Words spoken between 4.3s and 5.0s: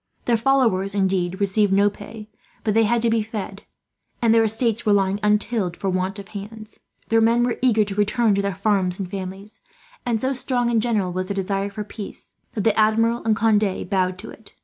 their estates were